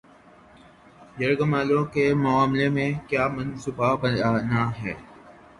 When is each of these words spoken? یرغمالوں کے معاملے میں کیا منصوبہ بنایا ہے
یرغمالوں 1.19 1.83
کے 1.93 2.05
معاملے 2.15 2.67
میں 2.69 2.89
کیا 3.07 3.27
منصوبہ 3.27 3.95
بنایا 4.01 4.33
ہے 4.79 4.93